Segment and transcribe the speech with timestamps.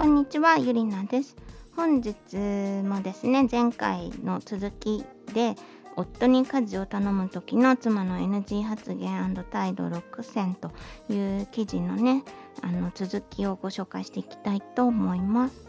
[0.00, 1.36] こんにちは、ゆりなです。
[1.76, 2.16] 本日
[2.88, 5.56] もですね、前回の続きで、
[5.94, 10.72] 夫に家事を頼む時の妻の NG 発言態度6選と
[11.12, 12.24] いう記事のね、
[12.62, 15.68] あの続きをご紹介していきたいと思います。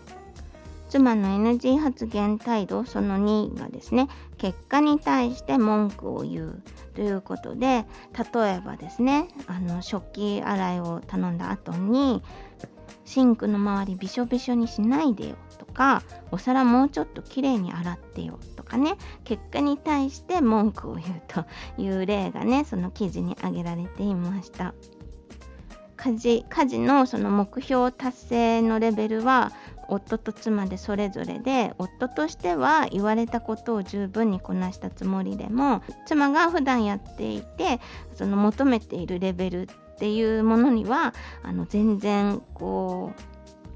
[0.88, 6.64] 妻の NG 発言態度その2がですね結果に対して文句を言う
[6.96, 7.86] ということで
[8.34, 12.22] 例えばですねあの食器洗いを頼んだ後に
[13.06, 18.96] シンクの周りびしょびしょにしないでよとかお皿もうちょっときれいに洗ってよとかね。
[19.24, 21.46] 結果に対して文句を言うと
[21.82, 24.74] いう例がねその記事に挙げられていました。
[25.98, 29.52] 家事家事のその目標達成のレベルは
[29.88, 37.80] 夫と妻でそれぞれで夫としては言われたことを十分にこなしたつもりでも妻が普段やっていて
[38.16, 39.70] その求めているレベル
[40.02, 43.22] っていうものにはあの全然こう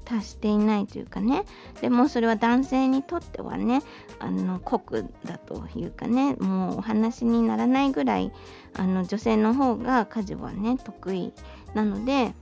[0.04, 1.44] 達していないというかね。
[1.80, 3.80] でもそれは男性にとってはね
[4.18, 6.34] あの酷だというかね。
[6.34, 8.32] もうお話にならないぐらい
[8.74, 11.32] あの女性の方が家事はね得意
[11.74, 12.34] なので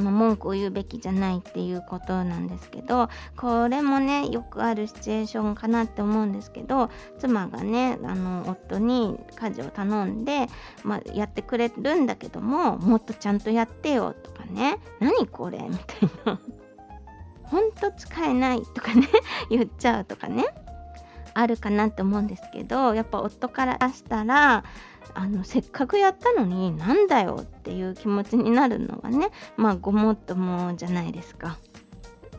[0.00, 10.48] 文句を言うべきじゃないっていうことなんですけどこれもねよくあるシチュエーションかなって思うんですけど妻がねあの夫に家事を頼んで、
[10.82, 16.40] まあ、やってくれるんだけどももっとちゃんとやってよとかね何これみたいな。
[17.44, 19.06] ほんと使えないとかね
[19.50, 20.46] 言っちゃうとかね
[21.34, 24.64] あるかなって思うんですけどやっぱ夫からしたら
[25.14, 31.58] あのせっかくやったのになんだよっていう気持ちになるのがねまあごもっともじゃないですか。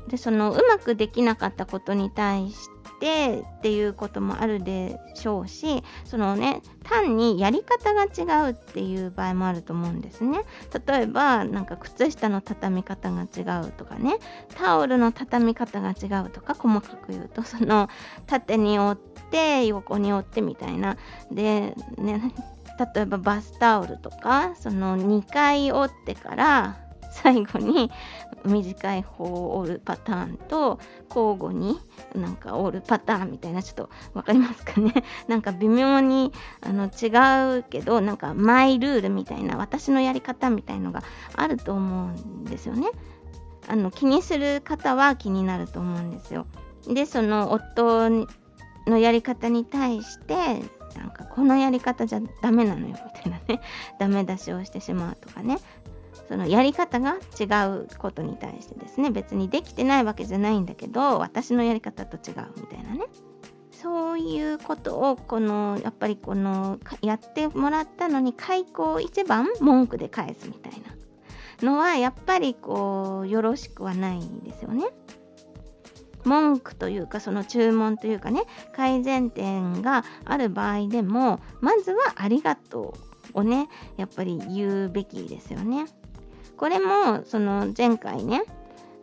[0.08, 10.42] でそのうまくできなかったことに対してっていうこともあるでしょうしそのね単にやり方が違うっていう場合もあると思うんですね。
[10.88, 14.18] 例えばなんか靴下の畳み方が違うとかね
[14.56, 17.90] タオルの畳み方が違うとか細かく言うとその
[18.28, 20.98] 縦に折って横に折ってみたいな。
[21.32, 22.34] でね
[22.96, 26.78] 例えばバスタオルとかその2回折ってから
[27.12, 27.90] 最後に
[28.44, 31.80] 短い方を折るパターンと交互に
[32.18, 34.94] なんか折るパターンみたいなちょっと分かりますかね？
[35.28, 36.32] なんか微妙に
[36.62, 41.04] あの違うけどなんかマイルールみたいな私のやり方みたいのが
[41.36, 42.90] あると思うんですよね。
[43.68, 46.46] あの気にする方は気になると思うんですよ。
[46.88, 48.10] でその夫
[48.86, 50.36] のやり方に対して
[50.96, 53.62] なんかこのやり方じゃダメなのよみたいなね
[54.00, 55.58] ダメ出しをしてしまうとかね
[56.28, 63.06] そのやり方が違うことに対してですね別にできてないわけじゃないんだけど私のやり方と違うみたいなね
[63.72, 70.96] そういうことをこのやっぱりこのやってもらったのに開口一番文句で返すみたいな
[71.72, 74.86] のはやっぱりこうよろしくはないですよね。
[76.24, 82.96] 文句というかその注文というかね改善点がある場合でもまずはありがと
[83.34, 85.86] うをねやっぱり言うべきですよね。
[86.58, 88.44] これもその前回ね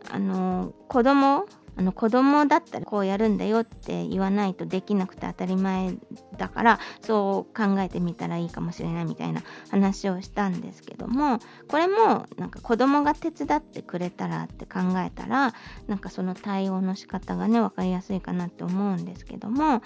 [0.09, 5.95] あの子供あの子供だったらこうやるんだよって言わないとできなくて当たり前
[6.37, 9.41] だからそう考えてみたらいいかもしれないみたいな
[9.71, 15.53] 話をしたんですけどもこれもなんか子供が手伝ってくれたらって考えたら
[15.87, 19.81] なんかその対応の仕方がね分かりやすいかなって思うんですけども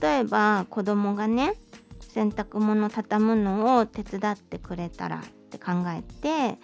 [0.00, 1.54] 例えば子供がね
[2.00, 6.58] 洗濯物畳むのを手伝ってくれたらって考えて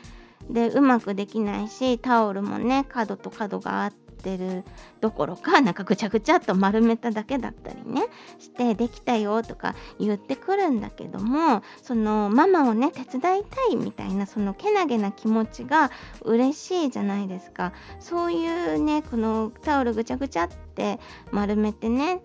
[0.50, 4.64] でうまくできないしタオルもね角と角があってる
[5.00, 8.06] どころかなんかぐちゃぐちゃっと丸めただけだったりね
[8.38, 15.90] してできたよとか言ってくるんだけどもそのママをね手伝いたいみたいなそのけなげな気持ちが
[16.22, 17.72] 嬉しいじゃないですか。
[18.00, 20.98] そういうねこのタオルぐちゃぐちゃって
[21.30, 22.20] 丸めてね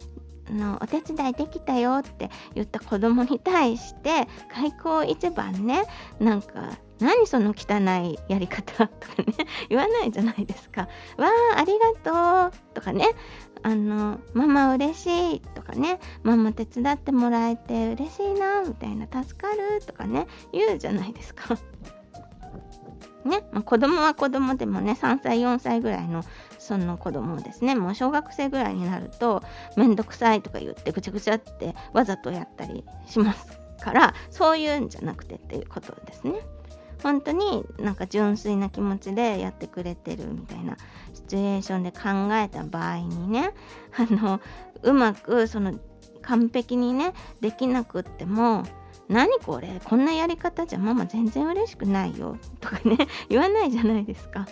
[0.54, 5.84] のお手伝いできたよって言った子供に対して開口一番ね
[6.20, 9.34] なんか何その汚いやり方とかね
[9.70, 10.82] 言わないじゃないですか。
[11.18, 13.06] わあありがとうとかね
[13.64, 21.58] あのママ嬉しいとかねママ手伝ってもらえて嬉しいなみたいな助かるとかね言うじゃないですか。
[23.26, 26.24] ね、まあ、子供は子供でもね3歳4歳ぐらいの
[26.70, 29.42] その子供ですねもう小学生ぐらいになると
[29.76, 36.36] めんどくさいとか言ってぐちゃぐちゃってわざとやったりしますからそういうんじゃなくてっていうことですね。
[37.02, 40.78] 本当になんか純粋な気持ちでやってくれてるみたいな
[41.14, 43.54] シチュエーションで考えた場合にね
[43.98, 44.40] あの
[44.84, 45.80] うまくその
[46.22, 48.64] 完璧にねできなくっても
[49.08, 52.98] 何これこんなやり方じゃママ全然嬉しくないよとかね
[53.30, 54.46] 言わないじゃないですか。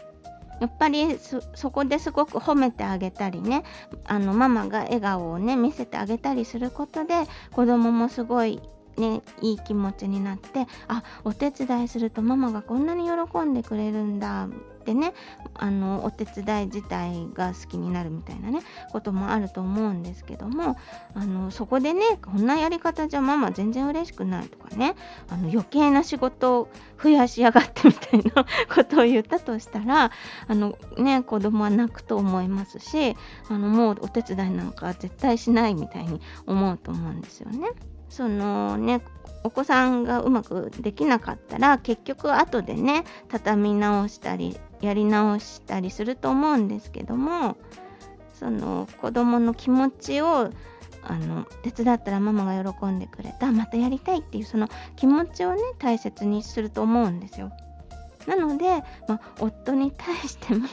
[0.60, 1.18] やっぱり
[1.56, 3.64] そこですごく褒めてあげたりね。
[4.06, 8.62] あのママが笑顔をね見せてあげたりすることで子供もすごい
[8.98, 14.50] ね、いい気持ちになってあお手伝いするとママがこんなに喜んでくれるんだっ
[14.88, 15.14] てね
[15.54, 18.62] あのお手伝い自体が好きになるみたいなね
[18.94, 20.78] こともあると思うんですけども
[21.14, 24.96] あのそこでねこんなやり方じゃママ全然嬉しくないとかね
[25.30, 26.70] あの余計な仕事を
[27.04, 30.12] 増やしやがってみたいな ことを言ったとしたら
[30.48, 33.18] あのね子供は泣くと思いますし
[33.50, 37.68] あのもうお手伝いなんか絶対しないみたいに思うと思うんですよね。
[38.10, 39.02] そのね
[39.44, 47.56] お子さんがうまくできなかったら結局後でね畳み直したりやり直したりすると思うんですけども
[48.34, 50.52] その子供の気持ちを
[51.04, 57.52] あの手伝ったらママが喜んでくれたまたやりたいっていうその気持ちをね大切にすると思うんですよ。
[58.28, 60.68] なので、まあ、夫に対しても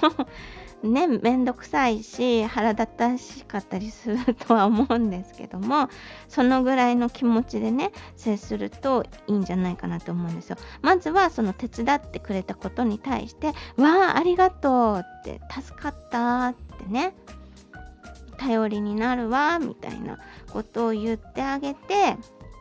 [0.84, 5.88] ね、めんどくさいし腹立たしかったりするとは思うんですけども
[6.28, 10.56] そのぐらいの気持ちでね接するといいんじゃないかなと思うんですよ。
[10.82, 17.14] まずはその手伝ってくれたことに対して「わあありがとう」って「助かった」ってね
[18.36, 20.18] 頼りになるわみたいな
[20.52, 22.16] ことを言ってあげて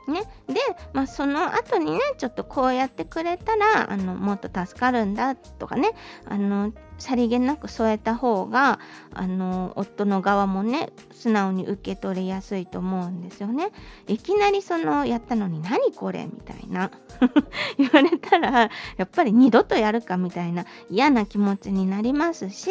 [0.08, 0.56] ね、で、
[0.92, 5.92] まあ、その後にねちょっとこうやってくれたらあのもっと助かるんだとかね
[6.26, 8.80] あのさりげなく添えた方が
[9.14, 13.72] あの夫の側もね素直に受け取りやすいと思うんですよね。
[14.08, 16.92] いきなりそのやったのに何これみたいな
[17.78, 22.70] 言われたらやっぱり二度とやるかみたいな嫌な気持ちになりますし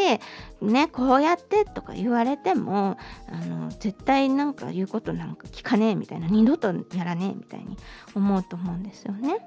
[0.60, 2.96] ねこうやってとか言われても
[3.28, 7.76] あの絶対なんか言うことなんか聞かねえみたいな二度とやらねえみたいに
[8.14, 9.38] 思うと思うんですよね。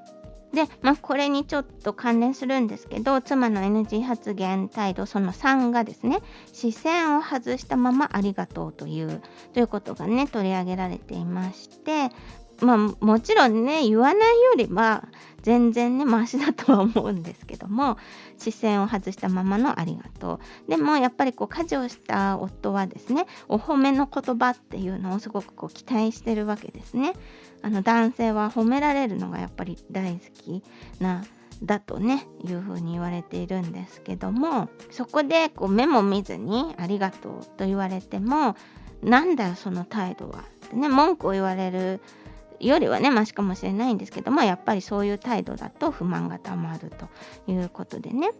[0.55, 6.19] で、まあ、これにちょっと関連するんですけど、妻の NG 発言態度その3がですね、
[6.51, 9.21] 視線を外したままありがとうという、
[9.53, 12.09] ということがね、取り上げられていまして、
[12.61, 15.07] まあ、もちろんね、言わないよりは
[15.41, 17.97] 全然ね、マシだとは思うんですけども、
[18.37, 20.69] 視線を外したままのありがとう。
[20.69, 27.13] でも、やっぱりこう、家事をした夫はですね、お褒めの言葉っていうのをすごくこう、期待してるわけですね。
[27.65, 30.63] あの男性は褒められるのがやっぱり大好き
[30.99, 31.25] な
[31.63, 38.55] だとねいうふうに言われているんですけどもそこでこう目も見ずに「ありがとう」と言われても
[39.01, 42.01] 「なんだよその態度は」ってね文句を言われる
[42.59, 47.09] よりはねマシかもしれないんですけどもやっぱりそういう態度だと不満がたまると
[47.51, 48.31] いうことでね。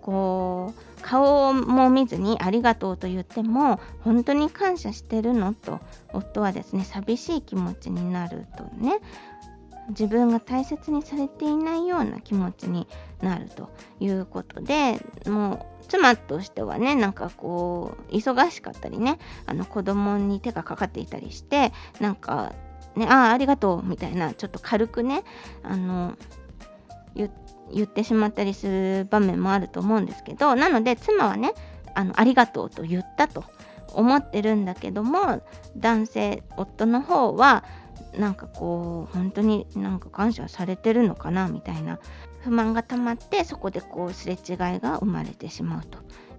[0.00, 5.80] こう顔も見ずにありがとうと言っても本当に感謝してるのと
[6.14, 9.00] 夫はですね寂しい気持ちになるとね
[9.90, 12.86] 自分が大切にされていないような気持ちに
[13.20, 13.70] なると
[14.00, 22.52] いうことでもう妻としてはねなんかこう忙しかったりねあの子供に手がかかっていたりしてなんか
[22.98, 25.24] ねああありがとうみたいなちょっと軽くね
[25.62, 26.16] あの
[27.14, 31.54] 言ってしまったりする場面もあると思うんですけどなので妻はね
[31.94, 33.44] あのありがとうと言ったと
[33.92, 35.42] 思ってるんだけども
[35.76, 37.64] 男性夫の方は
[38.18, 41.98] なんかこう本当になんか感謝されてるのかなみたいな
[42.40, 45.82] 不満が溜まってそこでこうすれ違いが生まれてしまう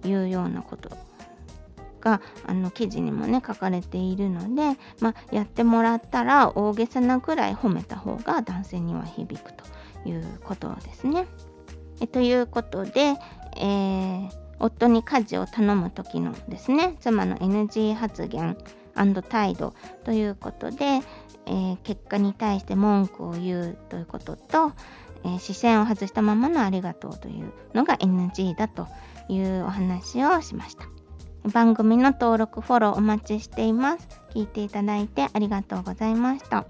[0.02, 0.90] というようなこと。
[2.00, 9.64] があの記事にもね書かれているので、まあ、やってもらったら大げさなぐらい褒めた方が男性には響くと
[10.08, 11.26] いうことですね。
[12.00, 13.14] えということで、
[13.56, 18.56] えー、夫に家事を頼む時のですね妻の NG 発言
[19.28, 21.00] 態度ということで、
[21.46, 24.72] えー、結果に対して文句を言うということと、
[25.24, 28.88] えー、視線を外したままのありがとうというのが NG だと
[29.28, 30.99] いうお話をしました。
[31.44, 34.08] 番組の登録、フォローお待ちしています。
[34.34, 36.66] 聞いていただいてありがとうございました。